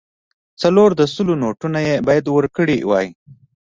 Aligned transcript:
څلور 0.61 0.89
د 0.99 1.01
سلو 1.13 1.33
نوټونه 1.43 1.79
یې 1.87 1.95
باید 2.07 2.25
ورکړای 2.29 2.79
وای. 2.89 3.07